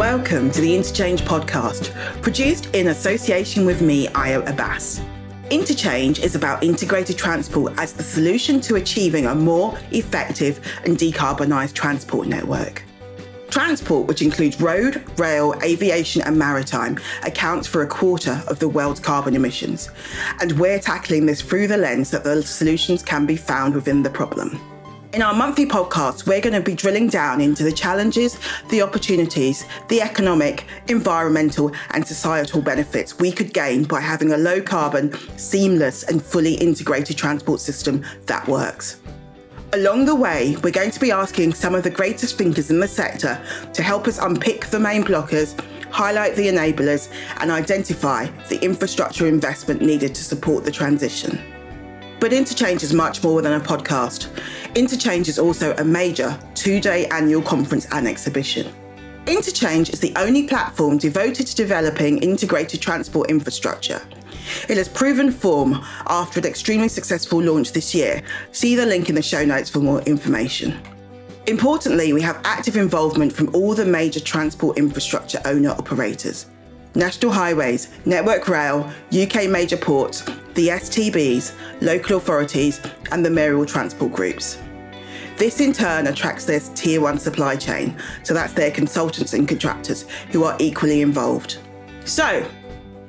Welcome 0.00 0.50
to 0.52 0.62
the 0.62 0.74
Interchange 0.74 1.20
podcast, 1.20 1.92
produced 2.22 2.74
in 2.74 2.88
association 2.88 3.66
with 3.66 3.82
me, 3.82 4.06
Ayo 4.06 4.48
Abbas. 4.48 5.02
Interchange 5.50 6.20
is 6.20 6.34
about 6.34 6.64
integrated 6.64 7.18
transport 7.18 7.74
as 7.76 7.92
the 7.92 8.02
solution 8.02 8.62
to 8.62 8.76
achieving 8.76 9.26
a 9.26 9.34
more 9.34 9.78
effective 9.90 10.58
and 10.86 10.96
decarbonised 10.96 11.74
transport 11.74 12.28
network. 12.28 12.82
Transport, 13.50 14.08
which 14.08 14.22
includes 14.22 14.58
road, 14.58 15.04
rail, 15.18 15.52
aviation, 15.62 16.22
and 16.22 16.38
maritime, 16.38 16.98
accounts 17.24 17.68
for 17.68 17.82
a 17.82 17.86
quarter 17.86 18.42
of 18.48 18.58
the 18.58 18.70
world's 18.70 19.00
carbon 19.00 19.36
emissions. 19.36 19.90
And 20.40 20.58
we're 20.58 20.80
tackling 20.80 21.26
this 21.26 21.42
through 21.42 21.66
the 21.66 21.76
lens 21.76 22.10
that 22.12 22.24
the 22.24 22.42
solutions 22.42 23.02
can 23.02 23.26
be 23.26 23.36
found 23.36 23.74
within 23.74 24.02
the 24.02 24.08
problem. 24.08 24.79
In 25.12 25.22
our 25.22 25.34
monthly 25.34 25.66
podcast, 25.66 26.28
we're 26.28 26.40
going 26.40 26.54
to 26.54 26.60
be 26.60 26.76
drilling 26.76 27.08
down 27.08 27.40
into 27.40 27.64
the 27.64 27.72
challenges, 27.72 28.38
the 28.68 28.80
opportunities, 28.80 29.66
the 29.88 30.00
economic, 30.00 30.66
environmental, 30.86 31.72
and 31.90 32.06
societal 32.06 32.62
benefits 32.62 33.18
we 33.18 33.32
could 33.32 33.52
gain 33.52 33.82
by 33.82 34.00
having 34.00 34.30
a 34.30 34.36
low 34.36 34.62
carbon, 34.62 35.12
seamless, 35.36 36.04
and 36.04 36.22
fully 36.22 36.54
integrated 36.54 37.16
transport 37.16 37.58
system 37.58 38.04
that 38.26 38.46
works. 38.46 39.00
Along 39.72 40.04
the 40.04 40.14
way, 40.14 40.56
we're 40.62 40.70
going 40.70 40.92
to 40.92 41.00
be 41.00 41.10
asking 41.10 41.54
some 41.54 41.74
of 41.74 41.82
the 41.82 41.90
greatest 41.90 42.38
thinkers 42.38 42.70
in 42.70 42.78
the 42.78 42.86
sector 42.86 43.42
to 43.72 43.82
help 43.82 44.06
us 44.06 44.18
unpick 44.18 44.66
the 44.66 44.78
main 44.78 45.02
blockers, 45.02 45.60
highlight 45.90 46.36
the 46.36 46.46
enablers, 46.46 47.10
and 47.38 47.50
identify 47.50 48.26
the 48.48 48.62
infrastructure 48.62 49.26
investment 49.26 49.82
needed 49.82 50.14
to 50.14 50.22
support 50.22 50.62
the 50.62 50.70
transition. 50.70 51.36
But 52.20 52.34
Interchange 52.34 52.82
is 52.82 52.92
much 52.92 53.22
more 53.24 53.40
than 53.40 53.54
a 53.54 53.60
podcast. 53.60 54.28
Interchange 54.76 55.28
is 55.28 55.40
also 55.40 55.74
a 55.76 55.84
major 55.84 56.38
two 56.54 56.80
day 56.80 57.06
annual 57.08 57.42
conference 57.42 57.86
and 57.90 58.06
exhibition. 58.06 58.72
Interchange 59.26 59.90
is 59.90 59.98
the 59.98 60.12
only 60.14 60.46
platform 60.46 60.96
devoted 60.96 61.48
to 61.48 61.56
developing 61.56 62.22
integrated 62.22 62.80
transport 62.80 63.30
infrastructure. 63.30 64.00
It 64.68 64.76
has 64.76 64.88
proven 64.88 65.32
form 65.32 65.84
after 66.06 66.38
an 66.38 66.46
extremely 66.46 66.88
successful 66.88 67.42
launch 67.42 67.72
this 67.72 67.94
year. 67.94 68.22
See 68.52 68.76
the 68.76 68.86
link 68.86 69.08
in 69.08 69.16
the 69.16 69.22
show 69.22 69.44
notes 69.44 69.68
for 69.68 69.80
more 69.80 70.02
information. 70.02 70.80
Importantly, 71.46 72.12
we 72.12 72.22
have 72.22 72.40
active 72.44 72.76
involvement 72.76 73.32
from 73.32 73.52
all 73.54 73.74
the 73.74 73.84
major 73.84 74.20
transport 74.20 74.78
infrastructure 74.78 75.40
owner 75.46 75.70
operators. 75.70 76.46
National 76.94 77.30
Highways, 77.30 77.88
Network 78.04 78.48
Rail, 78.48 78.90
UK 79.12 79.48
major 79.48 79.76
ports, 79.76 80.22
the 80.54 80.68
STBs, 80.68 81.54
local 81.80 82.16
authorities, 82.16 82.80
and 83.12 83.24
the 83.24 83.30
mayoral 83.30 83.64
transport 83.64 84.12
groups. 84.12 84.58
This 85.36 85.60
in 85.60 85.72
turn 85.72 86.08
attracts 86.08 86.44
their 86.44 86.60
tier 86.60 87.00
one 87.00 87.18
supply 87.18 87.56
chain, 87.56 87.96
so 88.24 88.34
that's 88.34 88.52
their 88.52 88.70
consultants 88.70 89.32
and 89.32 89.48
contractors 89.48 90.02
who 90.30 90.44
are 90.44 90.56
equally 90.58 91.00
involved. 91.00 91.58
So, 92.04 92.46